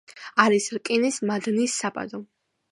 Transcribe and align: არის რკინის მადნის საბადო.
არის 0.43 0.69
რკინის 0.77 1.21
მადნის 1.33 1.79
საბადო. 1.85 2.25